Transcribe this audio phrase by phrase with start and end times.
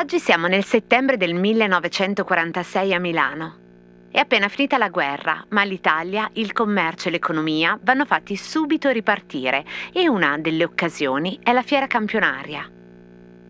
[0.00, 3.56] Oggi siamo nel settembre del 1946 a Milano.
[4.10, 9.64] È appena finita la guerra, ma l'Italia, il commercio e l'economia vanno fatti subito ripartire
[9.92, 12.70] e una delle occasioni è la fiera campionaria.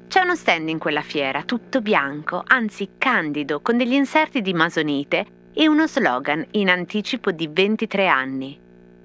[0.09, 5.27] C'è uno stand in quella fiera, tutto bianco, anzi candido, con degli inserti di masonite
[5.53, 8.59] e uno slogan in anticipo di 23 anni.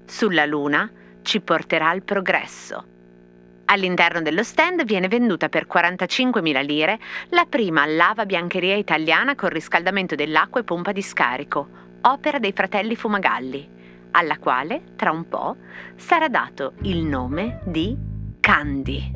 [0.06, 0.90] Sulla Luna
[1.22, 2.93] ci porterà il progresso.
[3.66, 6.98] All'interno dello stand viene venduta per 45.000 lire
[7.30, 11.68] la prima lava biancheria italiana con riscaldamento dell'acqua e pompa di scarico,
[12.02, 13.68] opera dei fratelli Fumagalli,
[14.12, 15.56] alla quale, tra un po',
[15.96, 17.96] sarà dato il nome di
[18.40, 19.13] Candy.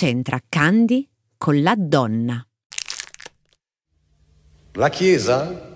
[0.00, 2.42] C'entra Candy con la donna?
[4.72, 5.74] La Chiesa,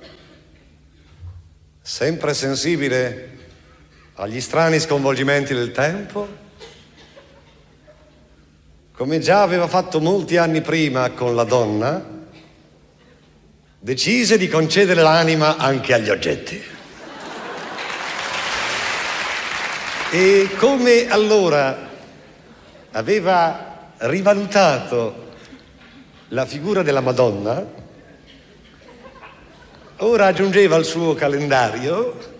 [1.83, 3.51] sempre sensibile
[4.15, 6.27] agli strani sconvolgimenti del tempo,
[8.95, 12.03] come già aveva fatto molti anni prima con la donna,
[13.79, 16.63] decise di concedere l'anima anche agli oggetti.
[20.13, 21.91] E come allora
[22.93, 23.73] aveva
[24.07, 25.33] rivalutato
[26.29, 27.65] la figura della Madonna,
[29.99, 32.33] ora aggiungeva al suo calendario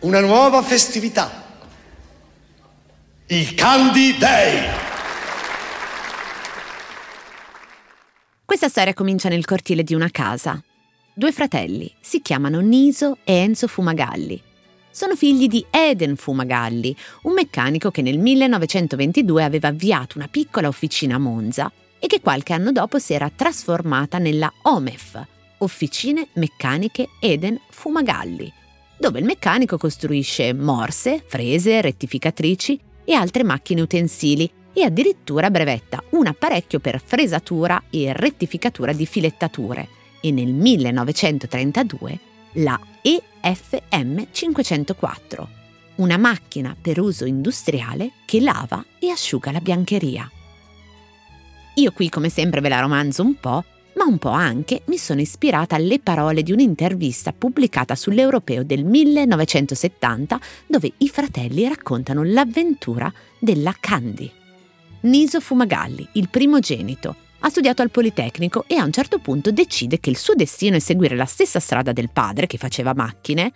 [0.00, 1.44] una nuova festività,
[3.26, 4.68] il Candy Day.
[8.44, 10.60] Questa storia comincia nel cortile di una casa.
[11.14, 14.48] Due fratelli, si chiamano Niso e Enzo Fumagalli
[14.90, 21.16] sono figli di Eden Fumagalli, un meccanico che nel 1922 aveva avviato una piccola officina
[21.16, 25.22] a Monza e che qualche anno dopo si era trasformata nella OMEF,
[25.58, 28.52] Officine Meccaniche Eden Fumagalli,
[28.98, 36.26] dove il meccanico costruisce morse, frese, rettificatrici e altre macchine utensili e addirittura brevetta un
[36.26, 39.88] apparecchio per fresatura e rettificatura di filettature.
[40.20, 45.48] E nel 1932 la EFM 504,
[45.96, 50.28] una macchina per uso industriale che lava e asciuga la biancheria.
[51.74, 55.20] Io qui come sempre ve la romanzo un po', ma un po' anche mi sono
[55.20, 63.74] ispirata alle parole di un'intervista pubblicata sull'Europeo del 1970 dove i fratelli raccontano l'avventura della
[63.78, 64.30] Candy.
[65.02, 70.10] Niso Fumagalli, il primogenito, ha studiato al Politecnico e a un certo punto decide che
[70.10, 73.52] il suo destino è seguire la stessa strada del padre che faceva macchine,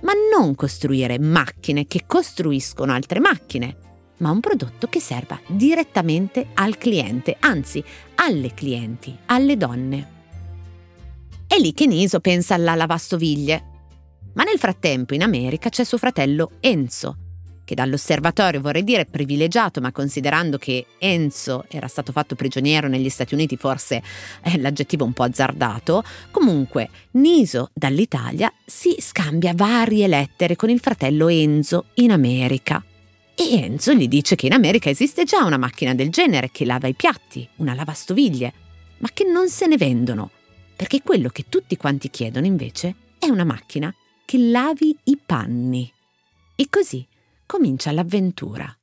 [0.00, 3.76] ma non costruire macchine che costruiscono altre macchine,
[4.18, 7.82] ma un prodotto che serva direttamente al cliente, anzi
[8.16, 10.14] alle clienti, alle donne.
[11.46, 13.74] È lì che Niso pensa alla lavastoviglie.
[14.34, 17.16] Ma nel frattempo in America c'è suo fratello Enzo,
[17.66, 23.34] che dall'osservatorio vorrei dire privilegiato, ma considerando che Enzo era stato fatto prigioniero negli Stati
[23.34, 24.02] Uniti, forse
[24.40, 31.26] è l'aggettivo un po' azzardato, comunque Niso dall'Italia si scambia varie lettere con il fratello
[31.28, 32.82] Enzo in America.
[33.34, 36.86] E Enzo gli dice che in America esiste già una macchina del genere che lava
[36.86, 38.52] i piatti, una lavastoviglie,
[38.98, 40.30] ma che non se ne vendono,
[40.76, 43.92] perché quello che tutti quanti chiedono invece è una macchina
[44.24, 45.92] che lavi i panni.
[46.54, 47.04] E così
[47.46, 48.76] comincia l'avventura.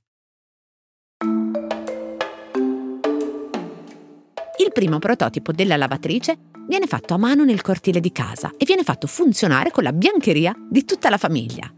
[4.58, 6.38] Il primo prototipo della lavatrice
[6.68, 10.56] viene fatto a mano nel cortile di casa e viene fatto funzionare con la biancheria
[10.70, 11.72] di tutta la famiglia.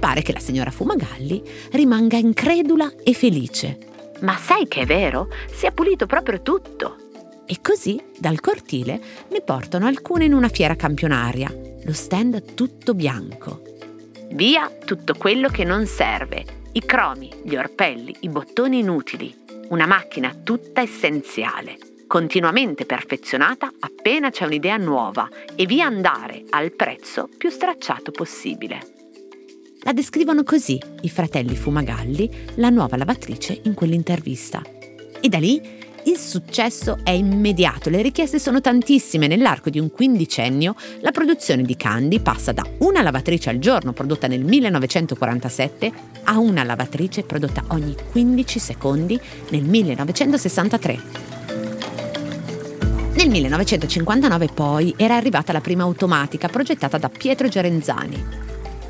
[0.00, 1.42] Pare che la signora Fumagalli
[1.72, 3.78] rimanga incredula e felice.
[4.20, 5.28] Ma sai che è vero?
[5.52, 6.96] Si è pulito proprio tutto.
[7.46, 11.52] E così dal cortile ne portano alcune in una fiera campionaria,
[11.84, 13.62] lo stand tutto bianco.
[14.34, 19.32] Via tutto quello che non serve, i cromi, gli orpelli, i bottoni inutili.
[19.68, 21.78] Una macchina tutta essenziale,
[22.08, 28.80] continuamente perfezionata appena c'è un'idea nuova e via andare al prezzo più stracciato possibile.
[29.82, 34.60] La descrivono così i fratelli Fumagalli, la nuova lavatrice in quell'intervista.
[35.20, 35.62] E da lì
[36.06, 39.26] il successo è immediato, le richieste sono tantissime.
[39.26, 44.26] Nell'arco di un quindicennio la produzione di Candy passa da una lavatrice al giorno prodotta
[44.26, 45.92] nel 1947
[46.24, 49.18] a una lavatrice prodotta ogni 15 secondi
[49.50, 51.02] nel 1963.
[53.14, 58.22] Nel 1959 poi era arrivata la prima automatica progettata da Pietro Gerenzani.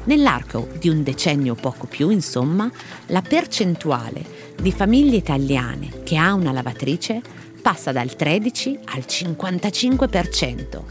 [0.05, 2.71] Nell'arco di un decennio o poco più, insomma,
[3.07, 7.21] la percentuale di famiglie italiane che ha una lavatrice
[7.61, 10.83] passa dal 13 al 55%.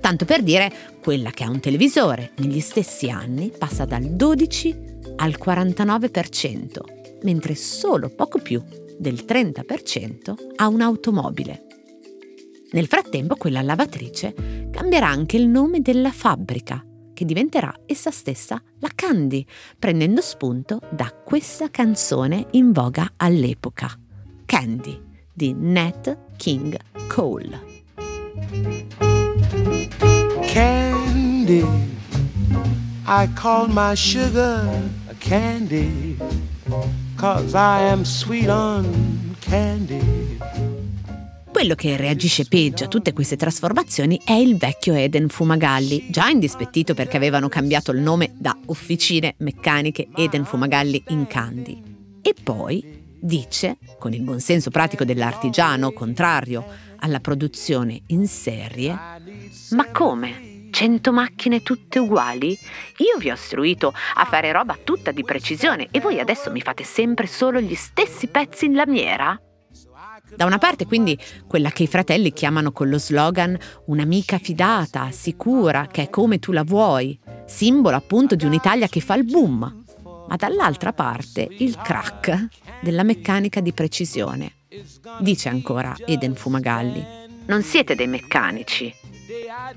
[0.00, 5.36] Tanto per dire, quella che ha un televisore negli stessi anni passa dal 12 al
[5.42, 6.68] 49%,
[7.22, 8.62] mentre solo poco più
[8.98, 11.66] del 30% ha un'automobile.
[12.72, 16.84] Nel frattempo quella lavatrice cambierà anche il nome della fabbrica,
[17.20, 19.44] che diventerà essa stessa la Candy,
[19.78, 23.94] prendendo spunto da questa canzone in voga all'epoca,
[24.46, 24.98] Candy
[25.30, 26.78] di Nat King
[27.08, 27.60] Cole.
[30.46, 31.62] Candy,
[33.06, 34.66] I call my sugar
[35.18, 36.16] candy,
[37.16, 40.19] cause I am sweet on candy.
[41.60, 46.94] Quello che reagisce peggio a tutte queste trasformazioni è il vecchio Eden Fumagalli, già indispettito
[46.94, 51.82] perché avevano cambiato il nome da Officine Meccaniche Eden Fumagalli in Candy.
[52.22, 56.64] E poi dice, con il buonsenso pratico dell'artigiano contrario
[56.96, 58.98] alla produzione in serie,
[59.72, 60.68] ma come?
[60.70, 62.58] Cento macchine tutte uguali?
[62.96, 66.84] Io vi ho istruito a fare roba tutta di precisione e voi adesso mi fate
[66.84, 69.38] sempre solo gli stessi pezzi in lamiera?
[70.34, 75.86] Da una parte quindi quella che i fratelli chiamano con lo slogan un'amica fidata, sicura,
[75.86, 79.84] che è come tu la vuoi, simbolo appunto di un'Italia che fa il boom,
[80.28, 82.46] ma dall'altra parte il crack
[82.80, 84.52] della meccanica di precisione.
[85.18, 87.04] Dice ancora Eden Fumagalli,
[87.46, 88.94] non siete dei meccanici,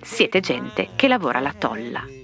[0.01, 2.22] siete gente che lavora la tolla.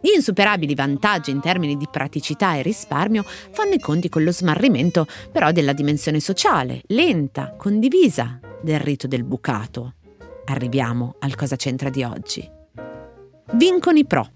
[0.00, 5.06] Gli insuperabili vantaggi in termini di praticità e risparmio fanno i conti con lo smarrimento
[5.32, 9.94] però della dimensione sociale, lenta, condivisa del rito del bucato.
[10.46, 12.48] Arriviamo al cosa c'entra di oggi.
[13.52, 14.30] Vincono i pro.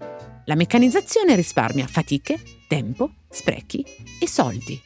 [0.45, 3.85] La meccanizzazione risparmia fatiche, tempo, sprechi
[4.19, 4.81] e soldi.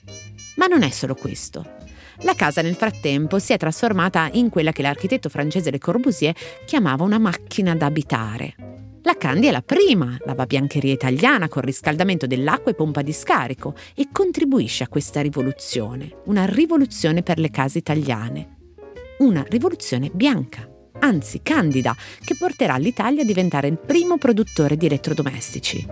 [0.57, 1.73] Ma non è solo questo.
[2.19, 6.35] La casa nel frattempo si è trasformata in quella che l'architetto francese Le Corbusier
[6.65, 8.74] chiamava una macchina da abitare.
[9.05, 14.09] La Candy è la prima lavabiancheria italiana con riscaldamento dell'acqua e pompa di scarico e
[14.11, 18.73] contribuisce a questa rivoluzione, una rivoluzione per le case italiane.
[19.19, 20.67] Una rivoluzione bianca,
[21.01, 25.87] anzi candida, che porterà l'Italia a diventare il primo produttore di elettrodomestici.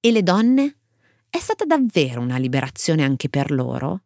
[0.00, 0.76] E le donne?
[1.30, 4.05] È stata davvero una liberazione anche per loro?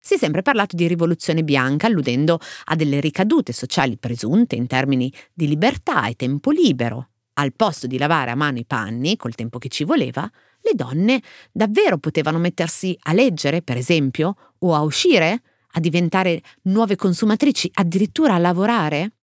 [0.00, 5.12] Si è sempre parlato di rivoluzione bianca alludendo a delle ricadute sociali presunte in termini
[5.32, 7.10] di libertà e tempo libero.
[7.34, 10.28] Al posto di lavare a mano i panni, col tempo che ci voleva,
[10.60, 11.22] le donne
[11.52, 15.42] davvero potevano mettersi a leggere, per esempio, o a uscire,
[15.72, 19.17] a diventare nuove consumatrici, addirittura a lavorare?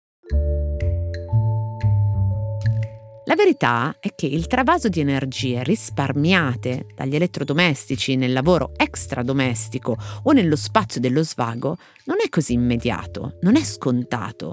[3.28, 10.30] La verità è che il travaso di energie risparmiate dagli elettrodomestici nel lavoro extradomestico o
[10.30, 14.52] nello spazio dello svago non è così immediato, non è scontato.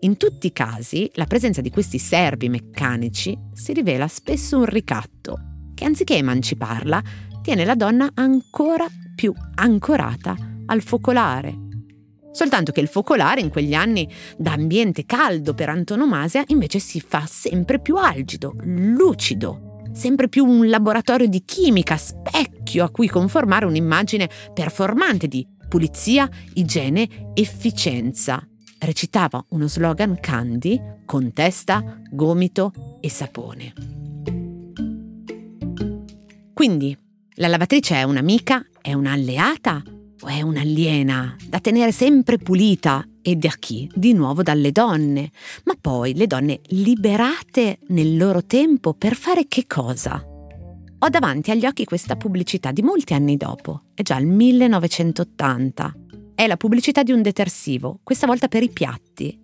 [0.00, 5.36] In tutti i casi la presenza di questi servi meccanici si rivela spesso un ricatto
[5.74, 7.02] che anziché emanciparla
[7.42, 10.34] tiene la donna ancora più ancorata
[10.64, 11.61] al focolare,
[12.32, 17.24] Soltanto che il focolare in quegli anni, da ambiente caldo per antonomasia, invece si fa
[17.26, 24.28] sempre più algido, lucido, sempre più un laboratorio di chimica, specchio a cui conformare un'immagine
[24.52, 28.46] performante di pulizia, igiene, efficienza.
[28.78, 33.72] Recitava uno slogan Candy con testa, gomito e sapone.
[36.52, 36.96] Quindi,
[37.36, 38.66] la lavatrice è un'amica?
[38.80, 39.82] È un'alleata?
[40.22, 43.90] O è un'aliena da tenere sempre pulita e da chi?
[43.92, 45.30] Di nuovo dalle donne.
[45.64, 50.24] Ma poi le donne liberate nel loro tempo per fare che cosa?
[51.04, 55.94] Ho davanti agli occhi questa pubblicità di molti anni dopo, è già il 1980.
[56.34, 59.36] È la pubblicità di un detersivo, questa volta per i piatti.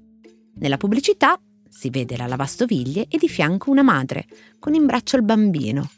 [0.55, 4.27] Nella pubblicità si vede la lavastoviglie e di fianco una madre,
[4.61, 5.91] con in braccio il bambino.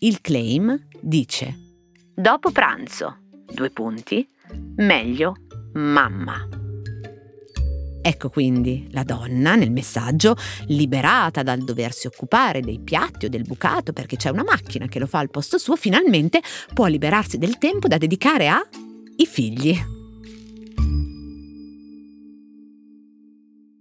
[0.00, 1.64] Il claim dice
[2.14, 4.28] Dopo pranzo, due punti,
[4.76, 5.34] meglio
[5.74, 6.48] mamma.
[8.02, 10.36] Ecco quindi la donna nel messaggio,
[10.66, 15.06] liberata dal doversi occupare dei piatti o del bucato perché c'è una macchina che lo
[15.06, 16.40] fa al posto suo, finalmente
[16.72, 18.64] può liberarsi del tempo da dedicare a
[19.16, 19.76] i figli.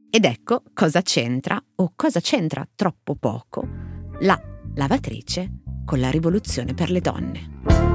[0.10, 3.68] Ed ecco cosa c'entra o cosa c'entra troppo poco
[4.22, 4.42] la
[4.74, 7.95] lavatrice con la rivoluzione per le donne.